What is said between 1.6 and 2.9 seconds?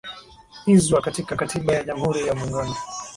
ya jamhuri ya muungano